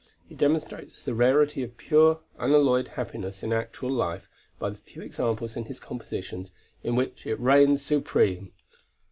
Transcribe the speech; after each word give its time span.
He 0.27 0.33
demonstrates 0.33 1.05
the 1.05 1.13
rarity 1.13 1.61
of 1.61 1.77
pure 1.77 2.21
unalloyed 2.39 2.87
happiness 2.97 3.43
in 3.43 3.53
actual 3.53 3.91
life 3.91 4.31
by 4.57 4.71
the 4.71 4.77
few 4.77 5.03
examples 5.03 5.55
in 5.55 5.65
his 5.65 5.79
compositions 5.79 6.51
in 6.83 6.95
which 6.95 7.27
it 7.27 7.39
reigns 7.39 7.83
supreme. 7.83 8.51